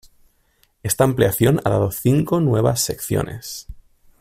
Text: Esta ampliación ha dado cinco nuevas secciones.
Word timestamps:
Esta 0.81 1.03
ampliación 1.03 1.61
ha 1.63 1.69
dado 1.69 1.91
cinco 1.91 2.39
nuevas 2.39 2.81
secciones. 2.83 3.67